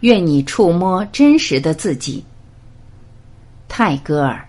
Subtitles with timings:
[0.00, 2.22] 愿你触摸真实的自己，
[3.66, 4.46] 泰戈尔。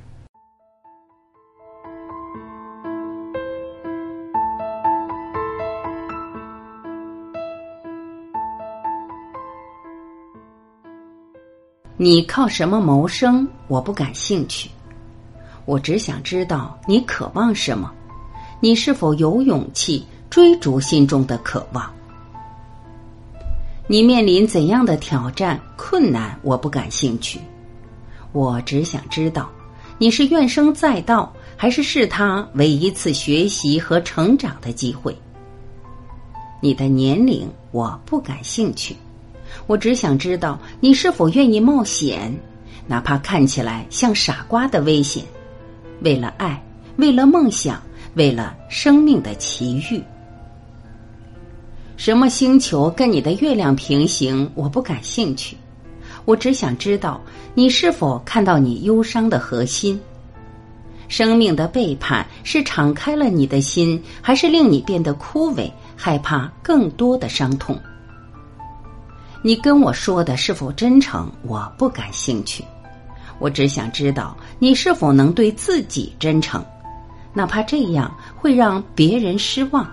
[12.00, 13.48] 你靠什么谋生？
[13.68, 14.70] 我不感兴趣。
[15.66, 17.91] 我只想知道你渴望什么，
[18.59, 21.91] 你是否有勇气追逐心中的渴望？
[23.90, 26.38] 你面临怎样的挑战、困难？
[26.41, 27.40] 我不感兴趣。
[28.34, 29.50] 我只想知道，
[29.98, 35.18] 你是怨声载道，还是视它为一次学习和成长的机会？
[36.62, 38.94] 你的年龄我不感兴趣。
[39.68, 42.38] 我只想知道你是否愿意冒险，
[42.88, 45.23] 哪怕看起来像傻瓜的危险，
[46.02, 46.62] 为了爱，
[46.98, 47.81] 为了梦想，
[48.16, 50.04] 为了生命的奇遇。
[51.98, 54.48] 什么星球跟你的月亮平行？
[54.54, 55.58] 我不感兴趣。
[56.26, 57.20] 我只想知道
[57.56, 60.00] 你是否看到你忧伤的核心。
[61.08, 67.76] 生命的背叛是敞开了你的心，还是令你变得枯萎，害怕更多的伤痛？
[69.42, 71.28] 你跟我说的是否真诚？
[71.42, 72.64] 我不感兴趣。
[73.39, 76.64] 我只想知道你是否能对自己真诚，
[77.34, 79.89] 哪怕这样会让别人失望。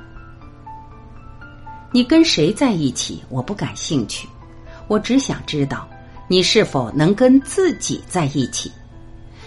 [1.94, 3.22] 你跟谁在一起？
[3.28, 4.28] 我不感兴趣。
[4.88, 5.88] 我只想知道
[6.26, 8.68] 你是否能跟自己在一起。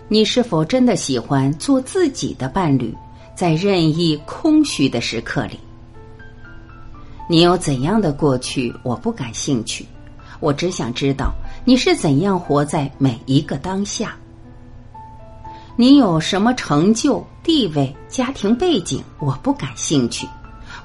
[0.08, 2.96] 你是否真的喜欢做自己的伴侣，
[3.36, 5.60] 在任意空虚的时刻里？
[7.28, 8.74] 你有怎样的过去？
[8.82, 9.86] 我不感兴趣。
[10.40, 11.34] 我只想知道
[11.66, 14.16] 你是怎样活在每一个当下。
[15.76, 19.04] 你有什么成就、地位、家庭背景？
[19.20, 20.26] 我不感兴趣。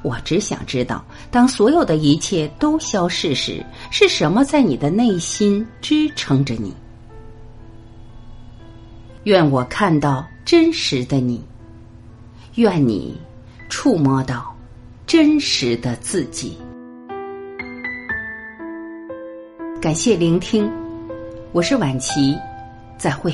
[0.01, 6.75] 我只想知道，当所有的一切都消逝时，是什么在你的内心支撑着你？
[9.25, 11.45] 愿我看到真实的你，
[12.57, 13.17] 愿你
[13.69, 14.57] 触摸到
[15.07, 16.59] 真实的自己。
[19.81, 20.71] 感谢聆听，
[21.53, 22.37] 我是晚琪，
[22.99, 23.33] 再会。